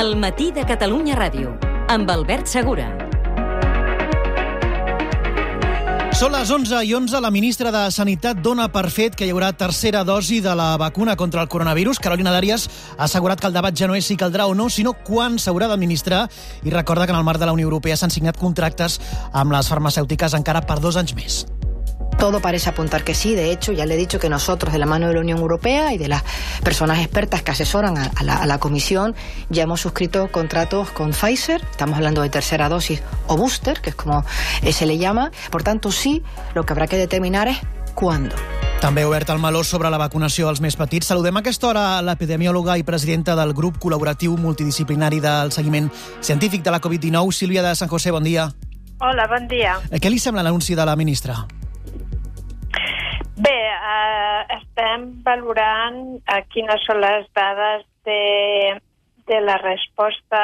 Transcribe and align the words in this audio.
El 0.00 0.14
matí 0.16 0.46
de 0.48 0.62
Catalunya 0.64 1.12
Ràdio, 1.12 1.50
amb 1.92 2.08
Albert 2.08 2.48
Segura. 2.48 2.86
Són 6.16 6.32
les 6.32 6.48
11 6.48 6.80
i 6.88 6.94
11. 6.96 7.20
La 7.20 7.28
ministra 7.34 7.68
de 7.74 7.82
Sanitat 7.92 8.40
dona 8.40 8.70
per 8.72 8.86
fet 8.88 9.12
que 9.12 9.28
hi 9.28 9.34
haurà 9.34 9.52
tercera 9.52 10.00
dosi 10.08 10.40
de 10.40 10.56
la 10.56 10.70
vacuna 10.80 11.18
contra 11.20 11.44
el 11.44 11.52
coronavirus. 11.52 12.00
Carolina 12.00 12.32
Dàries 12.32 12.64
ha 12.96 13.10
assegurat 13.10 13.44
que 13.44 13.50
el 13.52 13.60
debat 13.60 13.76
ja 13.76 13.92
no 13.92 13.98
és 13.98 14.08
si 14.08 14.16
caldrà 14.16 14.48
o 14.48 14.56
no, 14.56 14.70
sinó 14.72 14.96
quan 15.04 15.36
s'haurà 15.36 15.68
d'administrar 15.68 16.30
i 16.64 16.72
recorda 16.72 17.04
que 17.04 17.12
en 17.12 17.20
el 17.20 17.28
marc 17.28 17.44
de 17.44 17.52
la 17.52 17.52
Unió 17.52 17.68
Europea 17.68 18.00
s'han 18.00 18.16
signat 18.16 18.40
contractes 18.40 19.02
amb 19.34 19.52
les 19.52 19.68
farmacèutiques 19.68 20.32
encara 20.32 20.64
per 20.64 20.80
dos 20.80 20.96
anys 20.96 21.12
més. 21.12 21.42
Todo 22.20 22.40
parece 22.40 22.68
apuntar 22.68 23.02
que 23.02 23.14
sí. 23.14 23.34
De 23.34 23.50
hecho, 23.50 23.72
ya 23.72 23.86
le 23.86 23.94
he 23.94 23.96
dicho 23.96 24.18
que 24.18 24.28
nosotros, 24.28 24.74
de 24.74 24.78
la 24.78 24.84
mano 24.84 25.08
de 25.08 25.14
la 25.14 25.20
Unión 25.20 25.38
Europea 25.38 25.94
y 25.94 25.98
de 25.98 26.06
las 26.06 26.22
personas 26.62 26.98
expertas 26.98 27.42
que 27.42 27.50
asesoran 27.50 27.96
a, 27.96 28.10
a, 28.14 28.22
la, 28.22 28.36
a, 28.36 28.46
la, 28.46 28.58
Comisión, 28.58 29.14
ya 29.48 29.62
hemos 29.62 29.80
suscrito 29.80 30.30
contratos 30.30 30.90
con 30.90 31.12
Pfizer. 31.12 31.62
Estamos 31.70 31.96
hablando 31.96 32.20
de 32.20 32.28
tercera 32.28 32.68
dosis 32.68 33.02
o 33.26 33.38
booster, 33.38 33.80
que 33.80 33.88
es 33.90 33.96
como 33.96 34.22
se 34.70 34.84
le 34.84 34.98
llama. 34.98 35.30
Por 35.50 35.62
tanto, 35.62 35.90
sí, 35.90 36.22
lo 36.54 36.66
que 36.66 36.74
habrá 36.74 36.86
que 36.86 36.98
determinar 36.98 37.48
es 37.48 37.58
cuándo. 37.94 38.36
També 38.80 39.04
obert 39.04 39.28
el 39.28 39.38
meló 39.38 39.60
sobre 39.64 39.90
la 39.92 39.98
vacunació 40.00 40.48
als 40.48 40.60
més 40.64 40.76
petits. 40.76 41.08
Saludem 41.08 41.36
a 41.36 41.42
aquesta 41.44 41.68
hora 41.68 41.84
l'epidemiòloga 42.04 42.78
i 42.80 42.84
presidenta 42.84 43.34
del 43.36 43.52
grup 43.52 43.76
col·laboratiu 43.80 44.38
multidisciplinari 44.40 45.20
del 45.20 45.52
seguiment 45.52 45.90
científic 46.20 46.64
de 46.64 46.72
la 46.72 46.80
Covid-19, 46.80 47.32
Sílvia 47.32 47.64
de 47.64 47.74
San 47.76 47.88
José. 47.88 48.10
Bon 48.10 48.24
dia. 48.24 48.48
Hola, 49.00 49.28
bon 49.28 49.48
dia. 49.48 49.78
Què 49.92 50.12
li 50.12 50.20
sembla 50.20 50.44
l'anunci 50.44 50.76
de 50.76 50.84
la 50.88 50.96
ministra? 50.96 51.42
Eh, 53.70 54.42
estem 54.56 55.06
valorant 55.22 55.98
eh, 56.18 56.42
quines 56.50 56.82
són 56.88 57.00
les 57.04 57.26
dades 57.36 57.84
de, 58.08 58.76
de 59.30 59.40
la 59.44 59.56
resposta 59.62 60.40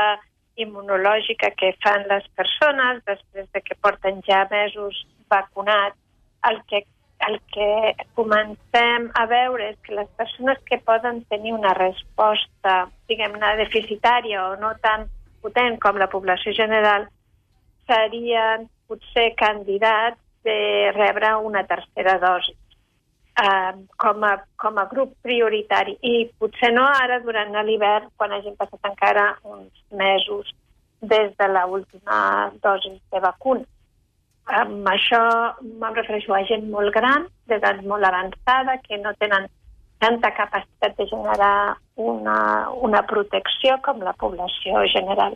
immunològica 0.63 1.51
que 1.59 1.73
fan 1.83 2.07
les 2.11 2.27
persones 2.39 3.01
després 3.09 3.49
de 3.53 3.63
que 3.65 3.77
porten 3.83 4.23
ja 4.29 4.45
mesos 4.51 5.01
vacunats. 5.33 5.99
El 6.47 6.61
que, 6.71 6.85
el 7.27 7.41
que 7.51 7.71
comencem 8.15 9.09
a 9.19 9.25
veure 9.27 9.73
és 9.73 9.79
que 9.83 9.97
les 9.99 10.13
persones 10.21 10.61
que 10.69 10.79
poden 10.87 11.25
tenir 11.33 11.57
una 11.57 11.75
resposta, 11.75 12.77
diguem-ne, 13.11 13.57
deficitària 13.65 14.45
o 14.53 14.55
no 14.61 14.71
tan 14.85 15.09
potent 15.43 15.81
com 15.83 15.99
la 15.99 16.11
població 16.13 16.55
general, 16.55 17.09
serien 17.91 18.69
potser 18.87 19.33
candidats 19.35 20.23
de 20.47 20.93
rebre 20.95 21.35
una 21.43 21.65
tercera 21.67 22.21
dosi 22.23 22.55
eh, 23.43 23.73
com, 23.97 24.25
a, 24.25 24.37
com 24.57 24.79
a 24.79 24.87
grup 24.91 25.15
prioritari 25.23 25.97
i 26.03 26.27
potser 26.41 26.73
no 26.75 26.85
ara 26.87 27.21
durant 27.25 27.57
l'hivern 27.67 28.11
quan 28.17 28.33
hagin 28.33 28.57
passat 28.57 28.91
encara 28.91 29.27
uns 29.45 29.73
mesos 29.93 30.53
des 31.01 31.33
de 31.37 31.49
l'última 31.53 32.53
dosi 32.63 32.95
de 33.13 33.21
vacuna. 33.21 33.65
Amb 34.47 34.87
això 34.89 35.21
me'n 35.61 35.95
refereixo 35.95 36.35
a 36.35 36.45
gent 36.47 36.69
molt 36.71 36.95
gran, 36.95 37.27
d'edat 37.51 37.83
molt 37.83 38.07
avançada, 38.07 38.79
que 38.87 38.99
no 38.99 39.13
tenen 39.19 39.49
tanta 39.99 40.31
capacitat 40.37 40.95
de 40.97 41.07
generar 41.11 41.77
una, 41.97 42.71
una 42.71 43.03
protecció 43.07 43.81
com 43.83 44.05
la 44.07 44.13
població 44.13 44.85
general. 44.93 45.35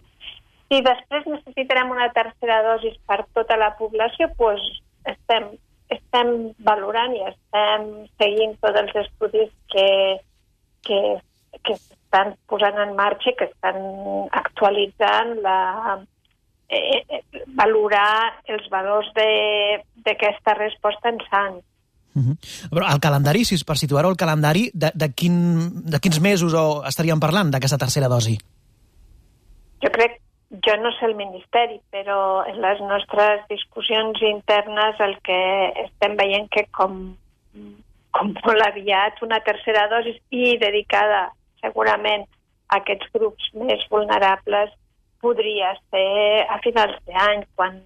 Si 0.71 0.79
després 0.87 1.27
necessitarem 1.27 1.91
una 1.91 2.13
tercera 2.15 2.61
dosi 2.63 2.93
per 3.11 3.25
tota 3.35 3.57
la 3.59 3.73
població, 3.81 4.31
doncs 4.39 4.69
estem 5.11 5.51
estem 5.91 6.53
valorant 6.67 7.15
i 7.17 7.25
estem 7.51 8.07
seguint 8.19 8.55
tots 8.63 8.79
els 8.79 8.95
estudis 9.07 9.51
que, 9.73 10.21
que, 10.87 11.01
que 11.65 11.75
estan 11.75 12.37
posant 12.47 12.79
en 12.79 12.95
marxa 12.97 13.35
que 13.39 13.49
estan 13.51 13.77
actualitzant 14.33 15.41
la, 15.43 15.99
eh, 16.69 17.03
eh, 17.09 17.23
valorar 17.49 18.43
els 18.47 18.69
valors 18.71 19.11
d'aquesta 19.17 20.55
resposta 20.55 21.09
en 21.09 21.19
sang. 21.31 21.61
Uh 22.15 22.23
-huh. 22.23 22.37
Però 22.71 22.93
el 22.93 23.01
calendari, 23.01 23.45
si 23.45 23.57
per 23.65 23.77
situar-ho, 23.77 24.11
el 24.11 24.17
calendari, 24.17 24.71
de, 24.75 24.91
de, 24.95 25.13
quin, 25.15 25.85
de 25.85 25.99
quins 26.01 26.21
mesos 26.21 26.55
o 26.55 26.83
estaríem 26.87 27.21
parlant 27.21 27.51
d'aquesta 27.51 27.79
tercera 27.79 28.09
dosi? 28.09 28.39
Jo 29.83 29.91
crec 29.91 30.21
jo 30.51 30.77
no 30.83 30.91
sé 30.99 31.07
el 31.07 31.15
Ministeri, 31.15 31.81
però 31.91 32.45
en 32.47 32.61
les 32.61 32.81
nostres 32.81 33.47
discussions 33.49 34.21
internes 34.21 34.99
el 34.99 35.17
que 35.23 35.41
estem 35.87 36.17
veient 36.17 36.49
que 36.51 36.67
com, 36.75 37.17
com 38.17 38.33
molt 38.45 38.67
aviat 38.67 39.23
una 39.23 39.41
tercera 39.47 39.87
dosi 39.93 40.17
i 40.31 40.57
dedicada 40.59 41.29
segurament 41.63 42.27
a 42.71 42.81
aquests 42.81 43.11
grups 43.15 43.51
més 43.55 43.83
vulnerables 43.91 44.73
podria 45.21 45.75
ser 45.91 46.47
a 46.49 46.59
finals 46.65 46.97
d'any, 47.09 47.45
quan 47.57 47.81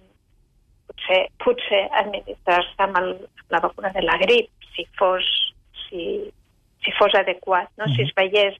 potser, 0.87 1.21
potser 1.43 1.81
administrar-se 2.01 2.85
amb, 2.87 2.99
el, 3.01 3.09
amb 3.25 3.57
la 3.57 3.61
vacuna 3.65 3.91
de 3.95 4.05
la 4.05 4.17
grip, 4.21 4.49
si 4.75 4.87
fos, 4.99 5.25
si, 5.85 6.05
si 6.83 6.93
fos 6.99 7.15
adequat, 7.15 7.69
no? 7.77 7.85
Mm 7.85 7.89
-hmm. 7.89 7.95
si 7.95 8.01
es 8.03 8.13
veiés 8.15 8.55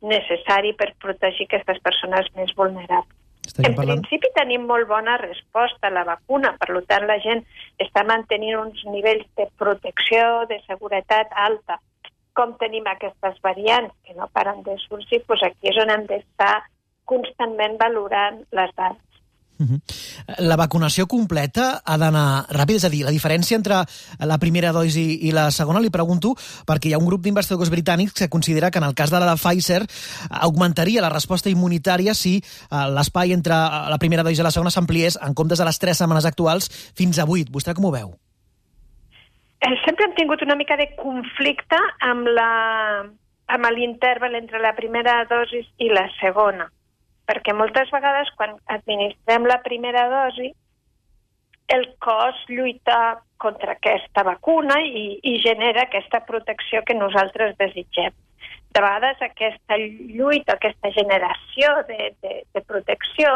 necessari 0.00 0.72
per 0.74 0.94
protegir 1.00 1.46
aquestes 1.46 1.78
persones 1.82 2.26
més 2.36 2.54
vulnerables. 2.56 3.23
Estaríem 3.54 3.72
en 3.72 3.78
parlant... 3.78 4.00
principi 4.02 4.30
tenim 4.34 4.64
molt 4.66 4.88
bona 4.90 5.14
resposta 5.20 5.86
a 5.86 5.94
la 5.94 6.02
vacuna, 6.08 6.50
per 6.58 6.80
tant 6.90 7.06
la 7.06 7.20
gent 7.22 7.44
està 7.78 8.02
mantenint 8.08 8.58
uns 8.58 8.82
nivells 8.90 9.28
de 9.38 9.46
protecció, 9.62 10.42
de 10.50 10.58
seguretat 10.66 11.30
alta. 11.46 11.78
Com 12.34 12.56
tenim 12.58 12.88
aquestes 12.90 13.38
variants 13.46 13.94
que 14.02 14.14
no 14.18 14.26
paren 14.34 14.64
de 14.66 14.74
sorgir, 14.88 15.22
doncs 15.28 15.46
aquí 15.46 15.70
és 15.70 15.78
on 15.78 15.94
hem 15.94 16.06
d'estar 16.10 16.64
constantment 17.06 17.78
valorant 17.78 18.42
les 18.58 18.74
dades. 18.74 19.03
-huh. 19.58 19.80
La 20.38 20.56
vacunació 20.56 21.06
completa 21.06 21.82
ha 21.84 21.96
d'anar 21.96 22.46
ràpid, 22.50 22.76
és 22.76 22.84
a 22.84 22.88
dir, 22.88 23.04
la 23.04 23.10
diferència 23.10 23.56
entre 23.56 23.84
la 24.18 24.38
primera 24.38 24.72
dosi 24.72 25.26
i 25.28 25.32
la 25.32 25.50
segona, 25.50 25.80
li 25.80 25.90
pregunto, 25.90 26.34
perquè 26.66 26.88
hi 26.88 26.94
ha 26.94 26.98
un 26.98 27.06
grup 27.06 27.22
d'investigadors 27.22 27.70
britànics 27.70 28.12
que 28.12 28.28
considera 28.28 28.70
que 28.70 28.78
en 28.78 28.84
el 28.84 28.94
cas 28.94 29.10
de 29.10 29.20
la 29.20 29.30
de 29.30 29.36
Pfizer 29.36 29.86
augmentaria 30.30 31.00
la 31.00 31.10
resposta 31.10 31.48
immunitària 31.48 32.14
si 32.14 32.36
eh, 32.38 32.88
l'espai 32.90 33.32
entre 33.32 33.54
la 33.54 33.98
primera 33.98 34.22
dosi 34.22 34.40
i 34.40 34.44
la 34.44 34.50
segona 34.50 34.70
s'ampliés 34.70 35.18
en 35.22 35.34
comptes 35.34 35.58
de 35.58 35.64
les 35.64 35.78
tres 35.78 35.98
setmanes 35.98 36.24
actuals 36.24 36.68
fins 36.94 37.18
a 37.18 37.24
vuit. 37.24 37.50
Vostè 37.50 37.74
com 37.74 37.84
ho 37.84 37.92
veu? 37.92 38.14
Eh, 39.60 39.76
sempre 39.84 40.04
hem 40.04 40.14
tingut 40.14 40.42
una 40.42 40.56
mica 40.56 40.76
de 40.76 40.88
conflicte 40.96 41.78
amb 42.00 42.26
la 42.28 43.04
amb 43.46 43.66
l'interval 43.76 44.34
entre 44.34 44.58
la 44.58 44.72
primera 44.74 45.24
dosi 45.28 45.60
i 45.78 45.90
la 45.92 46.08
segona 46.20 46.70
perquè 47.28 47.54
moltes 47.56 47.90
vegades 47.92 48.30
quan 48.36 48.56
administrem 48.76 49.46
la 49.48 49.60
primera 49.64 50.08
dosi 50.12 50.50
el 51.74 51.86
cos 51.98 52.36
lluita 52.48 53.22
contra 53.40 53.72
aquesta 53.72 54.22
vacuna 54.22 54.76
i, 54.84 55.18
i 55.22 55.38
genera 55.40 55.86
aquesta 55.86 56.20
protecció 56.28 56.82
que 56.84 56.96
nosaltres 56.96 57.56
desitgem. 57.56 58.12
De 58.74 58.82
vegades 58.82 59.22
aquesta 59.22 59.78
lluita, 59.78 60.58
aquesta 60.58 60.90
generació 60.92 61.72
de, 61.88 62.10
de, 62.20 62.34
de 62.52 62.62
protecció 62.68 63.32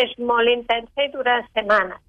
és 0.00 0.12
molt 0.18 0.50
intensa 0.50 1.04
i 1.04 1.12
dura 1.14 1.40
setmanes. 1.52 2.00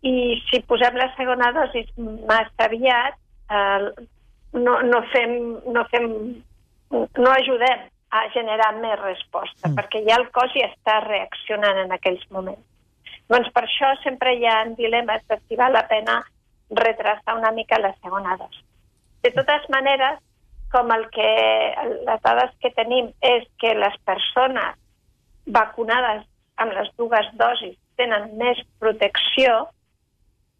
I 0.00 0.40
si 0.48 0.62
posem 0.64 0.96
la 0.96 1.10
segona 1.18 1.50
dosi 1.52 1.84
massa 2.28 2.68
aviat, 2.70 3.18
eh, 3.52 4.06
no, 4.56 4.78
no, 4.86 5.02
fem, 5.12 5.34
no, 5.74 5.84
fem, 5.92 6.06
no 6.94 7.32
ajudem 7.34 7.88
a 8.10 8.24
generar 8.34 8.72
més 8.78 8.98
resposta, 9.00 9.68
mm. 9.68 9.76
perquè 9.78 10.02
ja 10.08 10.18
el 10.18 10.26
cos 10.34 10.52
ja 10.56 10.66
està 10.70 10.98
reaccionant 11.04 11.78
en 11.84 11.94
aquells 11.94 12.24
moments. 12.34 12.66
Doncs 13.30 13.50
per 13.54 13.62
això 13.66 13.92
sempre 14.02 14.34
hi 14.34 14.46
ha 14.50 14.64
dilemes 14.78 15.22
de 15.30 15.38
si 15.44 15.58
val 15.58 15.72
la 15.76 15.86
pena 15.90 16.18
retrasar 16.70 17.36
una 17.38 17.52
mica 17.54 17.78
la 17.78 17.92
segona 18.02 18.36
dosi. 18.40 18.64
De 19.22 19.30
totes 19.36 19.68
maneres, 19.70 20.18
com 20.72 20.90
el 20.94 21.06
que, 21.14 21.30
les 22.06 22.22
dades 22.24 22.54
que 22.62 22.70
tenim 22.74 23.10
és 23.26 23.46
que 23.62 23.74
les 23.78 23.96
persones 24.06 24.78
vacunades 25.46 26.26
amb 26.62 26.74
les 26.76 26.90
dues 26.98 27.30
dosis 27.38 27.76
tenen 27.98 28.30
més 28.38 28.58
protecció, 28.82 29.68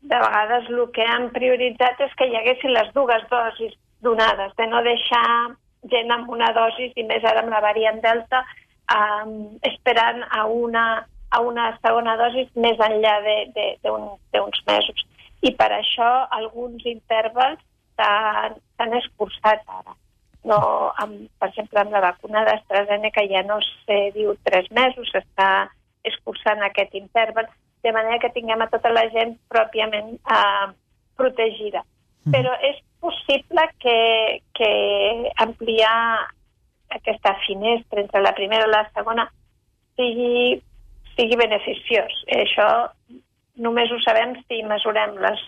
de 0.01 0.17
vegades 0.17 0.69
el 0.71 0.81
que 0.95 1.05
han 1.05 1.29
prioritzat 1.35 2.01
és 2.07 2.13
que 2.17 2.27
hi 2.29 2.37
haguessin 2.39 2.73
les 2.73 2.93
dues 2.97 3.25
dosis 3.31 3.75
donades, 4.01 4.55
de 4.57 4.67
no 4.67 4.81
deixar 4.83 5.25
gent 5.89 6.11
amb 6.13 6.29
una 6.29 6.51
dosi 6.53 6.91
i 6.97 7.05
més 7.09 7.25
ara 7.25 7.45
amb 7.45 7.53
la 7.53 7.63
variant 7.65 8.01
Delta 8.05 8.43
um, 8.93 9.57
esperant 9.63 10.23
a 10.31 10.45
una, 10.47 10.85
a 11.31 11.41
una 11.41 11.71
segona 11.81 12.17
dosi 12.21 12.47
més 12.55 12.81
enllà 12.85 13.17
d'uns 13.85 14.21
un, 14.35 14.53
mesos. 14.67 15.07
I 15.41 15.55
per 15.57 15.71
això 15.73 16.11
alguns 16.37 16.85
intervals 16.85 17.63
s'han 17.97 18.97
escurçat 18.99 19.65
ara. 19.67 19.97
No, 20.45 20.59
amb, 21.03 21.29
per 21.39 21.51
exemple, 21.51 21.81
amb 21.81 21.93
la 21.93 22.01
vacuna 22.05 22.45
d'AstraZeneca 22.49 23.27
ja 23.29 23.43
no 23.45 23.59
se 23.65 23.99
diu 24.15 24.33
tres 24.45 24.71
mesos, 24.73 25.11
s'està 25.13 25.69
escurçant 26.09 26.63
aquest 26.65 26.95
interval, 26.97 27.49
de 27.85 27.93
manera 27.93 28.19
que 28.21 28.33
tinguem 28.33 28.63
a 28.65 28.69
tota 28.73 28.93
la 28.93 29.07
gent 29.13 29.35
pròpiament 29.53 30.15
eh, 30.17 30.69
protegida. 31.17 31.85
Mm. 32.25 32.33
Però 32.33 32.55
és 32.71 32.81
possible 33.01 33.65
que, 33.83 34.43
que 34.55 34.71
ampliar 35.37 36.29
aquesta 36.91 37.37
finestra 37.47 38.03
entre 38.03 38.23
la 38.23 38.35
primera 38.35 38.67
i 38.67 38.73
la 38.73 38.85
segona 38.95 39.27
sigui, 39.99 40.61
sigui 41.15 41.39
beneficiós. 41.41 42.15
I 42.29 42.43
això 42.45 42.69
només 43.61 43.93
ho 43.93 43.99
sabem 44.05 44.37
si 44.47 44.63
mesurem 44.67 45.17
les, 45.23 45.43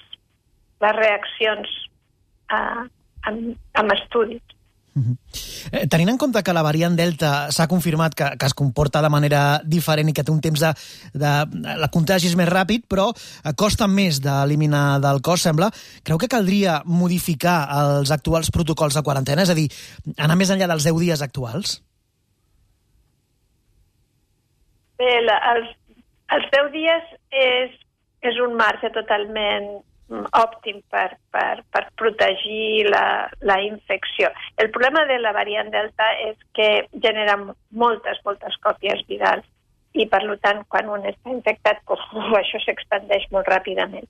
les 0.84 0.98
reaccions 0.98 1.76
uh, 2.52 2.84
amb, 3.28 3.54
amb 3.80 3.96
estudis. 3.96 4.42
Eh, 4.94 5.86
tenint 5.88 6.10
en 6.12 6.18
compte 6.20 6.42
que 6.44 6.52
la 6.52 6.64
variant 6.64 6.96
Delta 6.96 7.50
s'ha 7.54 7.68
confirmat 7.68 8.14
que, 8.16 8.26
que 8.36 8.48
es 8.48 8.54
comporta 8.54 9.00
de 9.02 9.10
manera 9.12 9.60
diferent 9.64 10.10
i 10.10 10.14
que 10.16 10.24
té 10.24 10.32
un 10.32 10.42
temps 10.44 10.60
de... 10.60 10.72
de 11.16 11.32
la 11.82 11.88
contagi 11.92 12.28
és 12.28 12.36
més 12.36 12.50
ràpid, 12.50 12.84
però 12.90 13.08
eh, 13.12 13.54
costa 13.56 13.88
més 13.88 14.20
d'eliminar 14.24 15.00
del 15.04 15.22
cos, 15.24 15.46
sembla. 15.48 15.70
Creu 16.04 16.20
que 16.20 16.30
caldria 16.32 16.80
modificar 16.84 17.56
els 17.78 18.12
actuals 18.12 18.52
protocols 18.52 18.98
de 18.98 19.04
quarantena? 19.06 19.46
És 19.46 19.52
a 19.52 19.56
dir, 19.58 19.68
anar 20.18 20.36
més 20.40 20.52
enllà 20.52 20.68
dels 20.70 20.88
10 20.88 21.00
dies 21.00 21.24
actuals? 21.24 21.78
Bé, 25.00 25.14
la, 25.24 25.38
els, 25.54 25.72
els 26.36 26.52
10 26.52 26.68
dies 26.74 27.16
és, 27.32 27.80
és 28.28 28.44
un 28.44 28.54
marge 28.60 28.92
totalment 28.94 29.72
òptim 30.38 30.80
per, 30.92 31.08
per, 31.34 31.62
per 31.72 31.84
protegir 32.00 32.88
la, 32.90 33.04
la 33.40 33.58
infecció. 33.64 34.30
El 34.62 34.70
problema 34.70 35.04
de 35.10 35.18
la 35.20 35.32
variant 35.36 35.70
Delta 35.72 36.08
és 36.28 36.36
que 36.56 36.68
genera 37.04 37.38
moltes, 37.70 38.20
moltes 38.26 38.56
còpies 38.64 39.04
virals 39.08 39.46
i, 39.92 40.06
per 40.08 40.22
tant, 40.44 40.64
quan 40.72 40.90
un 40.90 41.06
està 41.08 41.32
infectat, 41.32 41.82
uf, 41.88 42.04
això 42.40 42.60
s'expandeix 42.64 43.28
molt 43.32 43.48
ràpidament. 43.52 44.08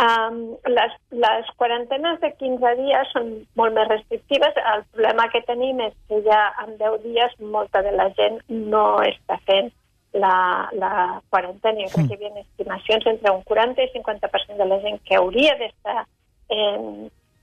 Um, 0.00 0.54
les, 0.70 0.92
les 1.12 1.48
quarantenes 1.60 2.20
de 2.22 2.30
15 2.38 2.70
dies 2.78 3.10
són 3.12 3.32
molt 3.58 3.74
més 3.76 3.88
restrictives. 3.90 4.56
El 4.72 4.84
problema 4.94 5.26
que 5.32 5.42
tenim 5.48 5.82
és 5.84 5.92
que 6.08 6.22
ja 6.24 6.38
en 6.62 6.78
10 6.80 7.02
dies 7.04 7.34
molta 7.56 7.82
de 7.84 7.92
la 7.98 8.08
gent 8.16 8.38
no 8.48 8.84
està 9.04 9.36
fent 9.50 9.68
la, 10.12 10.68
la 10.72 11.22
quarantena. 11.30 11.86
Jo 11.86 11.92
crec 11.94 12.08
que 12.08 12.16
hi 12.16 12.30
havia 12.30 12.42
estimacions 12.44 13.06
entre 13.06 13.34
un 13.34 13.42
40 13.46 13.84
i 13.84 13.92
50% 13.94 14.58
de 14.58 14.66
la 14.66 14.80
gent 14.84 14.98
que 15.06 15.18
hauria 15.18 15.54
d'estar 15.60 16.04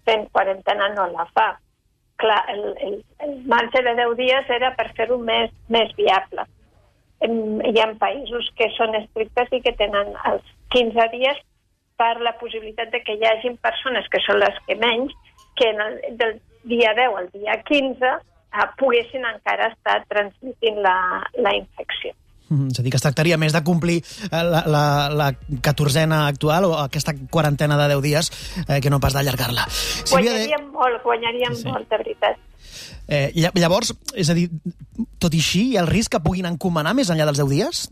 fent 0.08 0.28
quarantena 0.36 0.90
no 0.96 1.08
la 1.14 1.26
fa. 1.34 1.48
Clar, 2.18 2.44
el, 2.50 2.64
el, 2.82 2.96
el 3.24 3.34
marge 3.46 3.84
de 3.86 3.94
10 3.96 4.16
dies 4.18 4.50
era 4.50 4.74
per 4.76 4.90
fer-ho 4.98 5.20
més, 5.22 5.52
més 5.70 5.92
viable. 6.00 6.48
Hi 7.22 7.80
ha 7.82 7.88
països 8.02 8.50
que 8.58 8.70
són 8.76 8.96
estrictes 8.98 9.54
i 9.54 9.62
que 9.66 9.74
tenen 9.78 10.14
els 10.30 10.50
15 10.74 11.08
dies 11.14 11.40
per 11.98 12.14
la 12.22 12.36
possibilitat 12.42 12.92
de 12.94 13.02
que 13.06 13.16
hi 13.18 13.26
hagin 13.26 13.58
persones 13.58 14.06
que 14.14 14.22
són 14.26 14.42
les 14.42 14.58
que 14.68 14.78
menys, 14.78 15.14
que 15.58 15.70
en 15.74 15.82
el, 15.82 16.00
del 16.20 16.38
dia 16.70 16.94
10 16.98 17.18
al 17.22 17.30
dia 17.34 17.58
15 17.70 18.12
eh, 18.12 18.68
poguessin 18.78 19.26
encara 19.26 19.72
estar 19.74 20.04
transmitint 20.12 20.82
la, 20.86 20.98
la 21.42 21.56
infecció. 21.58 22.14
Mm, 22.50 22.72
és 22.72 22.80
a 22.80 22.84
dir, 22.84 22.92
que 22.94 23.00
es 23.00 23.04
tractaria 23.04 23.38
més 23.40 23.56
de 23.56 23.62
complir 23.68 23.98
eh, 24.00 24.44
la, 24.44 24.64
la, 24.72 24.84
la 25.12 25.30
catorzena 25.64 26.26
actual 26.28 26.70
o 26.70 26.74
aquesta 26.80 27.16
quarantena 27.32 27.78
de 27.80 27.90
10 27.94 28.04
dies 28.06 28.32
eh, 28.68 28.80
que 28.84 28.92
no 28.94 29.02
pas 29.04 29.16
d'allargar-la. 29.18 29.68
Guanyaríem 30.12 30.70
de... 30.70 30.74
molt, 30.76 31.02
guanyaríem 31.04 31.56
sí, 31.56 31.66
sí. 31.66 31.72
molt, 31.72 31.90
de 31.92 32.02
veritat. 32.04 32.44
Eh, 33.08 33.32
llavors, 33.56 33.94
és 34.16 34.30
a 34.30 34.36
dir, 34.36 34.50
tot 35.20 35.36
i 35.36 35.42
així, 35.44 35.64
hi 35.72 35.78
ha 35.78 35.84
el 35.86 35.92
risc 35.92 36.16
que 36.16 36.24
puguin 36.24 36.48
encomanar 36.50 36.96
més 36.98 37.12
enllà 37.12 37.28
dels 37.30 37.40
10 37.44 37.52
dies? 37.54 37.84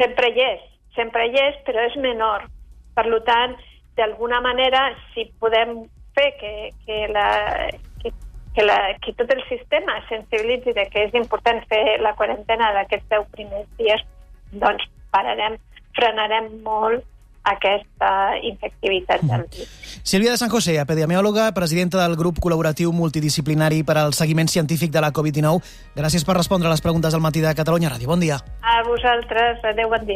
Sempre 0.00 0.32
hi 0.32 0.44
és, 0.44 0.66
sempre 0.96 1.28
hi 1.28 1.36
és, 1.40 1.60
però 1.66 1.84
és 1.88 1.96
menor. 2.00 2.48
Per 2.96 3.06
tant, 3.28 3.56
d'alguna 3.96 4.40
manera, 4.44 4.90
si 5.12 5.24
podem 5.40 5.82
fer 6.16 6.28
que, 6.40 6.52
que 6.84 7.06
la, 7.12 7.28
que, 8.54 8.64
la, 8.66 8.78
que 9.04 9.14
tot 9.18 9.30
el 9.32 9.42
sistema 9.48 9.98
sensibilitzi 10.08 10.74
de 10.76 10.86
que 10.92 11.06
és 11.08 11.14
important 11.18 11.62
fer 11.70 11.98
la 12.04 12.14
quarantena 12.18 12.72
d'aquests 12.76 13.08
10 13.12 13.30
primers 13.36 13.70
dies, 13.80 14.04
doncs 14.52 14.84
pararem, 15.14 15.56
frenarem 15.96 16.50
molt 16.66 17.06
aquesta 17.42 18.38
infectivitat 18.42 19.22
del 19.22 19.46
virus. 19.50 19.70
Sílvia 20.02 20.30
de 20.30 20.38
San 20.38 20.50
José, 20.50 20.76
epidemiòloga, 20.78 21.48
presidenta 21.56 21.98
del 22.02 22.14
grup 22.16 22.38
col·laboratiu 22.42 22.92
multidisciplinari 22.94 23.82
per 23.82 23.96
al 23.98 24.14
seguiment 24.14 24.50
científic 24.50 24.92
de 24.94 25.02
la 25.02 25.10
Covid-19. 25.10 25.58
Gràcies 25.98 26.24
per 26.26 26.36
respondre 26.38 26.70
a 26.70 26.74
les 26.74 26.84
preguntes 26.84 27.12
del 27.12 27.24
matí 27.24 27.42
de 27.42 27.54
Catalunya 27.58 27.90
Ràdio. 27.90 28.12
Bon 28.12 28.22
dia. 28.22 28.38
A 28.62 28.82
vosaltres. 28.86 29.58
Adéu, 29.64 29.90
bon 29.90 30.06
dia. 30.06 30.10